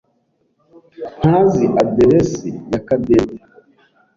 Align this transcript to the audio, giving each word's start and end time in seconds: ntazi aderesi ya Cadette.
ntazi 1.27 1.65
aderesi 1.81 2.49
ya 2.71 2.79
Cadette. 2.87 3.39